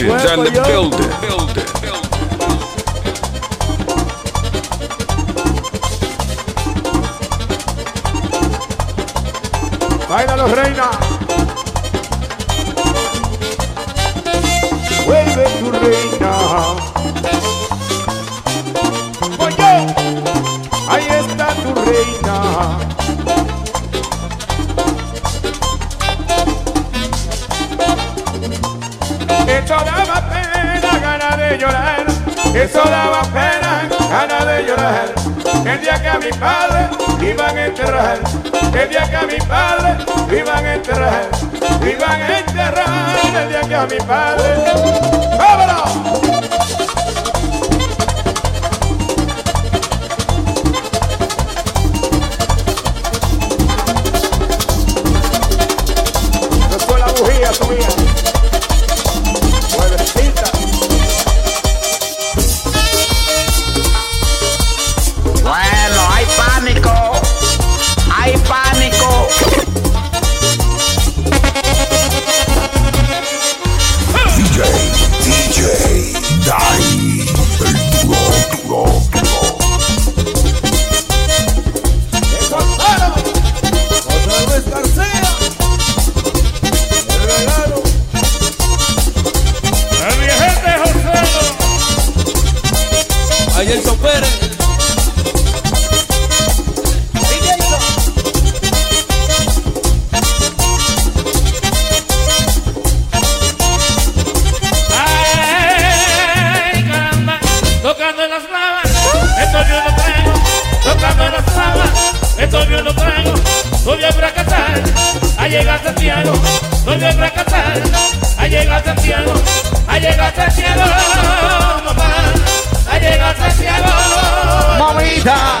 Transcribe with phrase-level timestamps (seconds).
[0.00, 0.96] legends and the builder.
[1.20, 1.62] builder.
[10.08, 11.21] Bailalo, reina.
[32.54, 35.14] eso daba pena, ganas de llorar.
[35.64, 36.88] El día que a mi padre
[37.30, 38.18] iban a enterrar,
[38.74, 39.96] el día que a mi padre
[40.36, 41.28] iban a enterrar,
[41.82, 44.54] iban a enterrar, el día que a mi padre.
[45.38, 46.31] ¡Vámonos!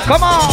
[0.04, 0.51] Come on.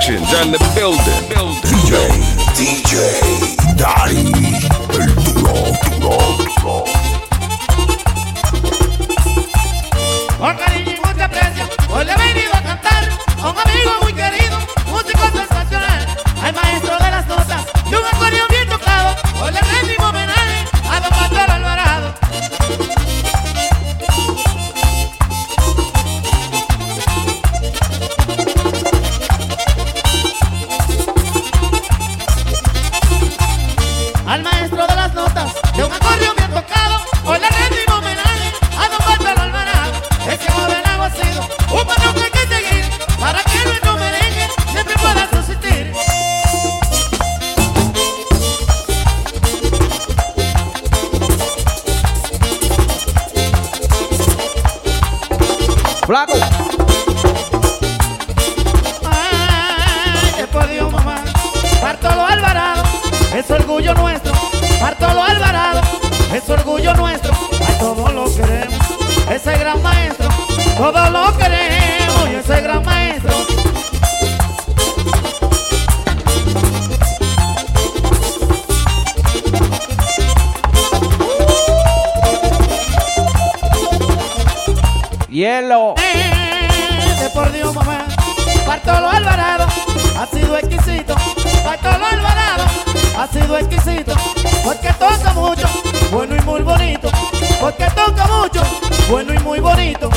[0.00, 1.19] Productions the building.
[85.40, 85.94] hielo.
[87.32, 88.04] Por Dios, mamá.
[88.66, 89.66] Bartolo Alvarado
[90.18, 91.14] ha sido exquisito.
[91.64, 92.64] Bartolo Alvarado
[93.16, 94.12] ha sido exquisito.
[94.62, 95.66] Porque toca mucho,
[96.10, 97.08] bueno y muy bonito.
[97.58, 98.62] Porque toca mucho,
[99.08, 100.10] bueno y muy bonito.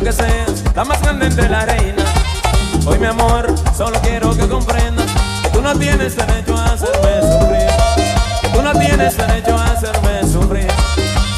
[0.00, 2.04] que seas la más grande entre la reina.
[2.84, 5.06] Hoy mi amor, solo quiero que comprendas
[5.42, 7.68] que tú no tienes derecho a hacerme sufrir.
[8.40, 10.66] Que tú no tienes derecho a hacerme sufrir.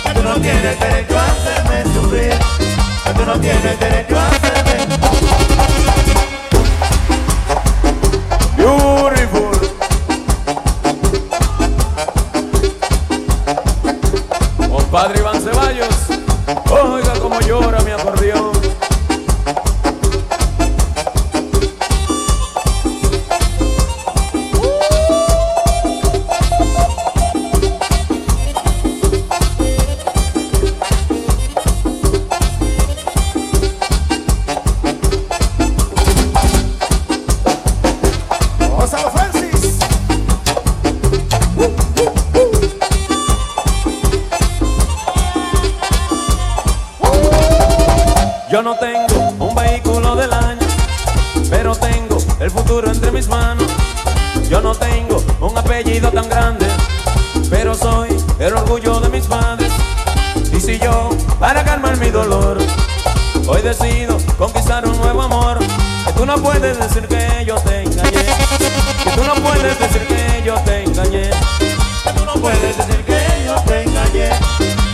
[0.04, 2.32] Que tú no tienes derecho a hacerme sufrir.
[3.04, 4.86] Que tú no tienes derecho a hacerme
[8.56, 9.70] Beautiful.
[14.70, 15.96] Compadre Iván Ceballos.
[16.70, 16.85] Oh.
[48.56, 50.66] Yo no tengo un vehículo del año,
[51.50, 53.66] pero tengo el futuro entre mis manos.
[54.48, 56.64] Yo no tengo un apellido tan grande,
[57.50, 59.70] pero soy el orgullo de mis padres.
[60.54, 62.56] Y si yo, para calmar mi dolor,
[63.46, 68.24] hoy decido conquistar un nuevo amor, que tú no puedes decir que yo te engañé,
[69.04, 71.28] que tú no puedes decir que yo te engañé,
[72.04, 74.30] que tú no puedes decir que yo te engañé,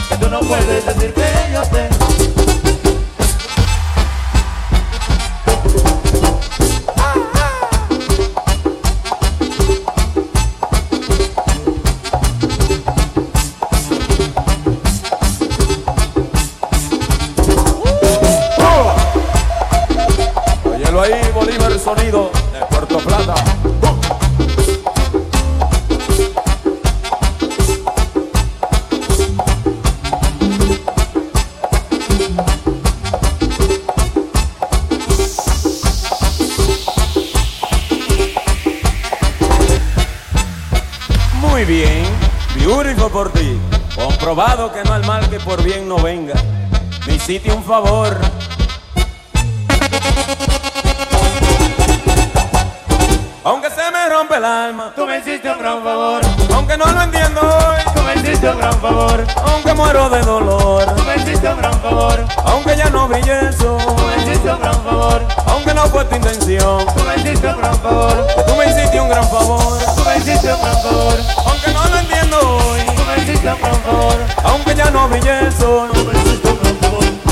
[0.08, 1.91] que tú no puedes decir que yo te engañé.
[21.94, 23.34] De Puerto Plata.
[41.40, 42.06] Muy bien,
[42.54, 43.60] beautiful por ti.
[43.94, 46.34] Comprobado que no al mal que por bien no venga.
[47.06, 48.18] Me hiciste un favor.
[54.42, 56.20] El alma, Tú me hiciste un gran favor,
[56.52, 60.84] aunque no lo entiendo hoy, tú me hiciste un gran favor, aunque muero de dolor,
[60.96, 64.50] tú me hiciste un gran favor, aunque ya no brille el sol, tú me hiciste
[64.52, 68.56] un gran favor, aunque no fue tu intención, tú me hiciste un gran favor, tú
[68.56, 71.14] me hiciste un gran favor, tú me hiciste un gran favor,
[71.46, 75.38] aunque no lo entiendo hoy, tú me hiciste un gran favor, aunque ya no brille
[75.38, 77.31] el sol, tú me hiciste un gran favor.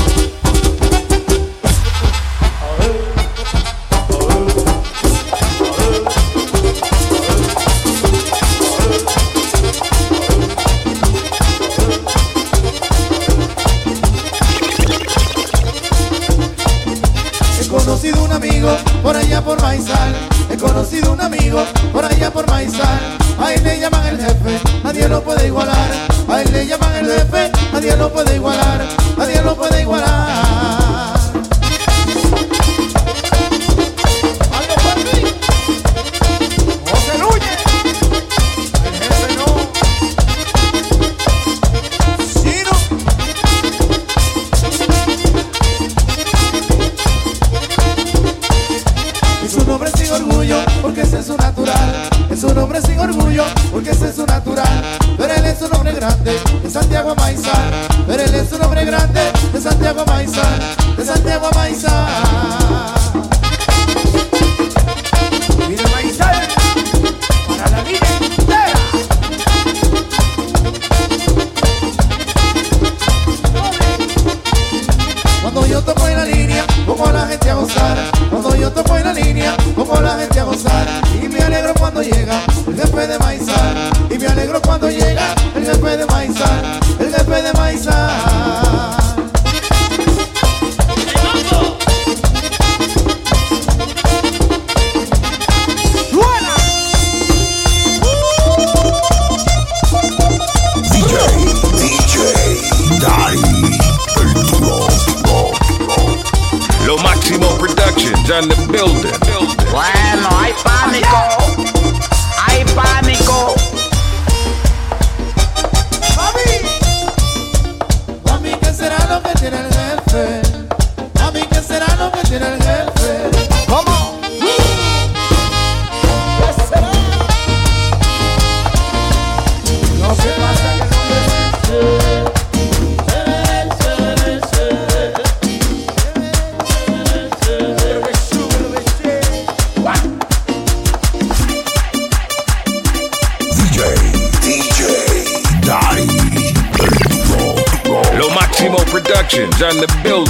[149.63, 150.20] On the building.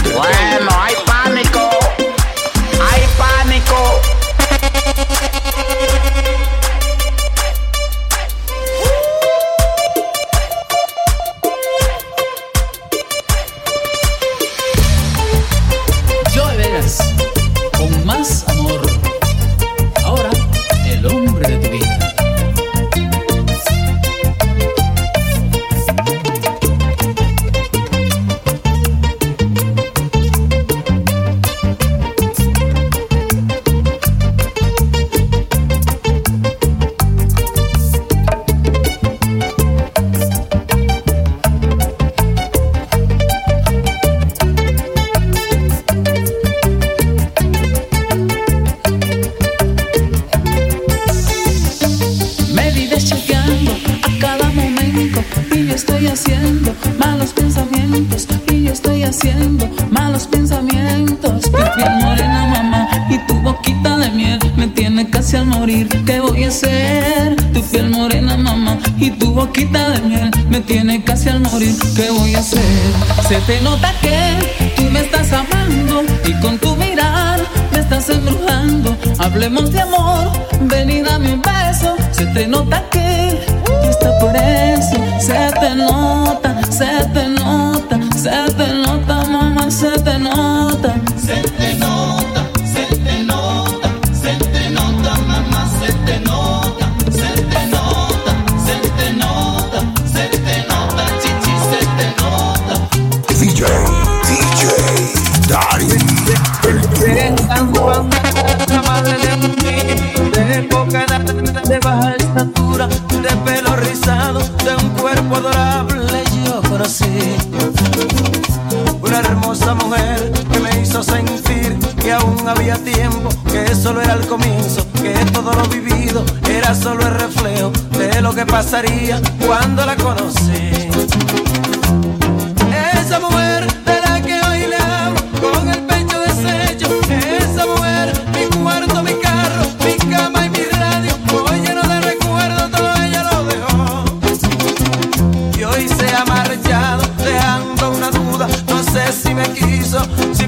[72.01, 72.59] ¿Qué voy a hacer?
[73.27, 77.39] Se te nota que tú me estás amando y con tu mirar
[77.71, 78.97] me estás embrujando.
[79.19, 80.00] Hablemos de amor,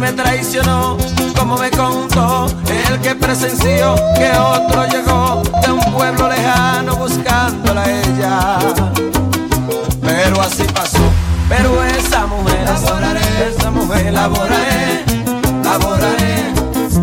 [0.04, 0.98] me traicionó.
[1.38, 2.48] Como me contó
[2.90, 8.60] el que presenció que otro llegó de un pueblo lejano buscándola a ella
[10.02, 11.04] pero así pasó.
[11.50, 15.04] Pero esa mujer, esa, esa mujer la borraré,
[15.64, 16.54] la borraré,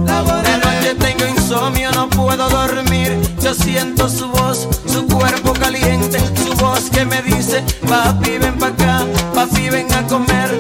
[0.06, 0.50] la borraré.
[0.50, 3.20] De noche tengo insomnio, no puedo dormir.
[3.42, 8.68] Yo siento su voz, su cuerpo caliente, su voz que me dice, papi ven pa'
[8.68, 10.50] acá, papi ven a comer,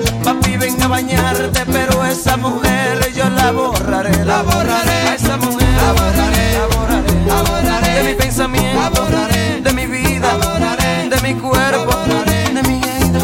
[0.82, 1.64] a bañarte.
[1.66, 5.08] Pero esa mujer yo la borraré, la borraré.
[5.08, 7.94] A esa mujer la borraré, la borraré, la borraré.
[7.94, 9.60] De mi pensamiento, la borraré.
[9.60, 11.08] De mi vida, la borraré.
[11.08, 13.18] De mi cuerpo, de mi vida,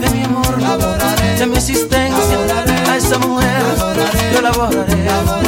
[0.00, 0.56] de mi amor,
[1.38, 2.38] de mi existencia.
[2.90, 3.62] A esa mujer
[4.32, 5.43] yo la borraré, la borraré,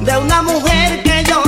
[0.00, 1.42] De una mujer que yo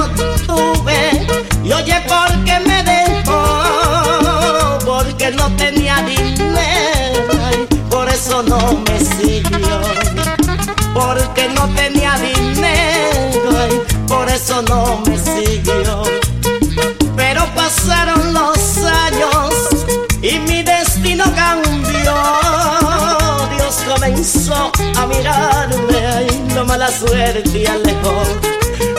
[0.46, 1.26] tuve,
[1.64, 4.78] y oye, ¿por qué me dejó?
[4.84, 9.80] Porque no tenía dinero, por eso no me siguió
[10.94, 16.02] porque no tenía dinero, por eso no me siguió.
[17.16, 18.29] Pero pasaron
[24.20, 28.22] comenzó a mirarme, ay, la mala suerte alejó.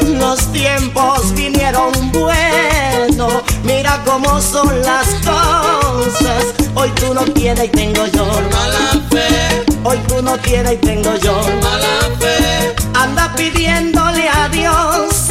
[0.07, 6.45] Los tiempos vinieron buenos, mira cómo son las cosas.
[6.73, 9.63] Hoy tú no tienes y tengo yo mala fe.
[9.83, 12.73] Hoy tú no tienes y tengo yo mala fe.
[12.95, 15.27] Anda pidiéndole a Dios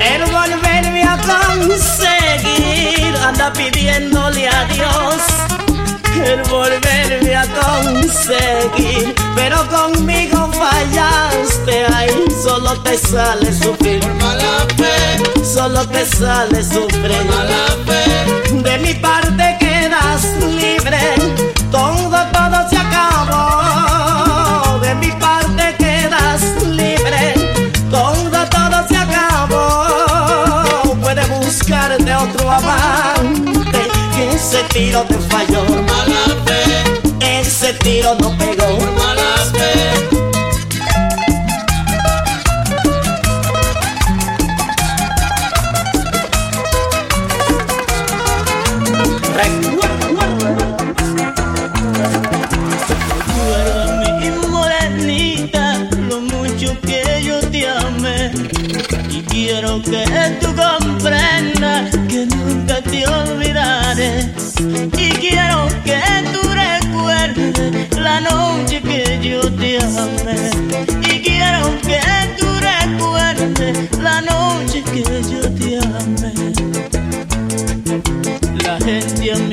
[0.00, 3.14] el volverme a conseguir.
[3.22, 5.16] Anda pidiéndole a Dios
[6.24, 6.89] el volverme
[7.60, 9.14] conseguir.
[9.34, 12.10] Pero conmigo fallaste, ay,
[12.42, 14.02] solo te sale sufrir.
[14.20, 17.24] mala fe, solo te sale sufrir.
[17.24, 18.04] mala fe,
[18.52, 21.14] de mi parte quedas libre.
[21.70, 24.78] Todo, todo se acabó.
[24.80, 27.34] De mi parte quedas libre.
[27.90, 29.86] Todo, todo se acabó.
[31.00, 33.88] Puedes buscarte otro amante.
[34.14, 35.89] Que ese tiro te falló.
[37.82, 38.39] tiro no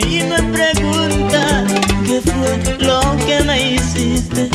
[0.10, 1.66] y me pregunta
[2.06, 4.50] qué fue lo que me hiciste.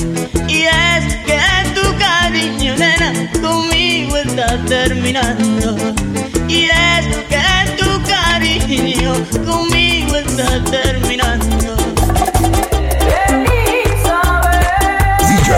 [0.49, 1.39] Y es que
[1.75, 5.77] tu cariño, nena, conmigo está terminando.
[6.49, 7.43] Y es que
[7.77, 9.13] tu cariño
[9.45, 11.77] conmigo está terminando.
[15.29, 15.51] DJ,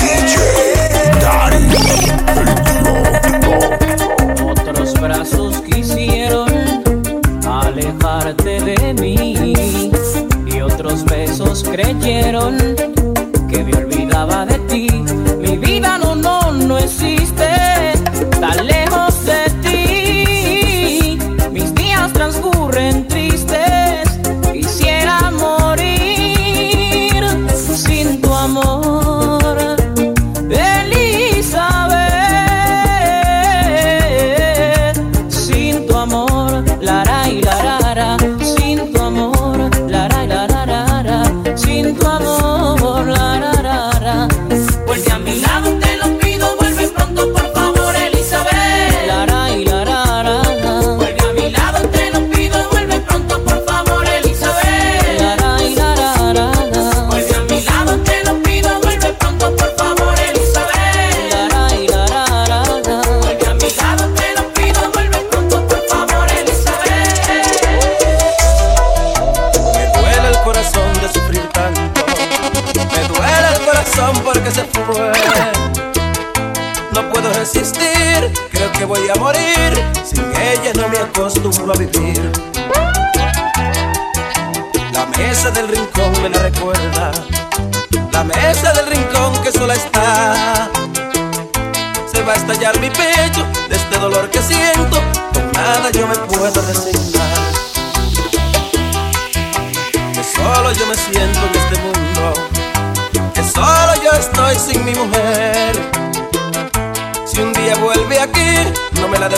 [0.00, 0.34] DJ,
[1.20, 1.60] Dari,
[4.50, 6.48] Otros brazos quisieron
[7.46, 9.25] alejarte de mí
[11.86, 12.65] besos creyeron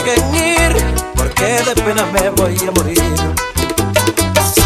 [0.03, 0.83] dejen ir,
[1.15, 3.03] porque de pena me voy a morir.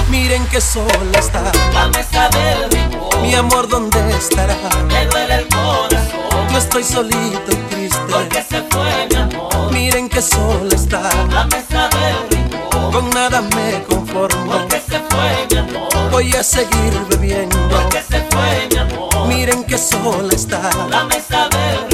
[0.09, 1.41] Miren que sola está
[1.73, 4.55] La mesa del rincón, mi amor, ¿dónde estará?
[4.87, 7.97] me duele el corazón, Yo estoy solito y triste.
[8.11, 9.71] porque se fue mi amor.
[9.71, 14.51] Miren que sola está, La mesa del rincón, con nada me conformo.
[14.51, 16.11] porque se fue mi amor.
[16.11, 17.57] Voy a seguir bebiendo.
[17.69, 19.27] Porque se fue mi amor.
[19.27, 20.61] Miren que sola está.
[20.89, 21.92] La mesa del rincón,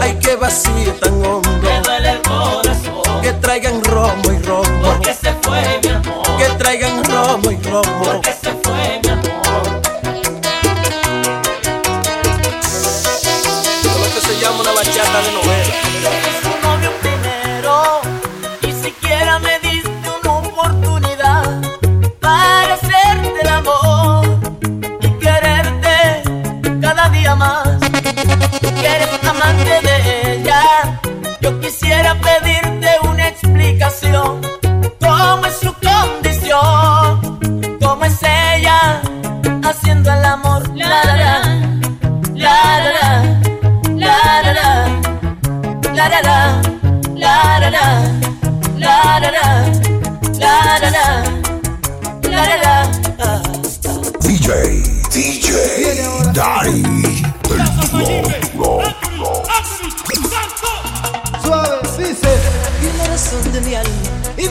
[0.00, 1.48] Ay, qué vacío tan hondo.
[1.62, 3.22] me duele el corazón.
[3.22, 4.82] Que traigan romo y romo.
[4.82, 6.36] Porque se fue mi amor.
[6.38, 8.04] Que traigan romo y romo.
[8.04, 9.80] Porque se fue mi amor.
[14.14, 15.55] Que se llama una bachata de novela.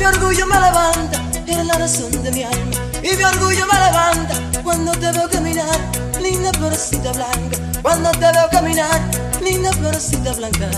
[0.06, 1.22] Mi orgullo me levanta.
[1.48, 4.62] Eres la razón de mi alma y mi orgullo me levanta.
[4.63, 5.80] Cuando te veo caminar,
[6.22, 7.58] linda florcita blanca.
[7.82, 9.02] Cuando te veo caminar,
[9.44, 10.70] linda florcita blanca.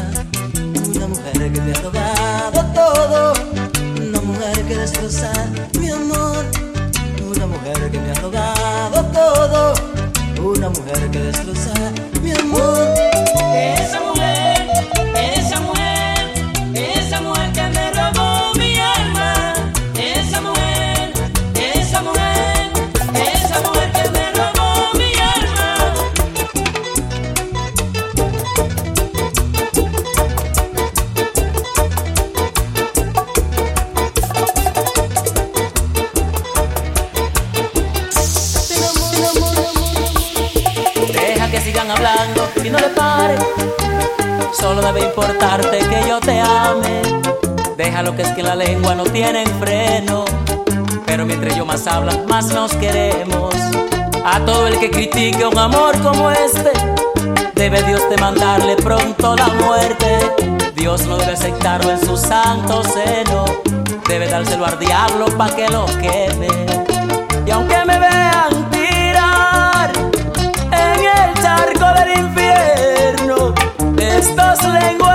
[0.96, 3.34] Una mujer que me ha robado todo.
[4.02, 5.32] Una mujer que destroza
[5.80, 6.46] mi amor.
[7.30, 9.74] Una mujer que me ha robado todo.
[10.42, 11.74] Una mujer que destroza
[12.22, 13.07] mi amor.
[48.18, 50.26] Déjalo que la lengua no tiene freno.
[51.06, 53.54] Pero mientras yo más habla, más nos queremos.
[54.26, 56.72] A todo el que critique un amor como este,
[57.54, 60.20] debe Dios de mandarle pronto la muerte.
[60.76, 63.46] Dios no debe aceptarlo en su santo seno.
[64.08, 66.48] Debe dárselo al diablo pa' que lo queme.
[67.46, 69.92] Y aunque me vean tirar
[70.72, 73.54] en el charco del infierno,
[74.00, 75.07] estos lenguas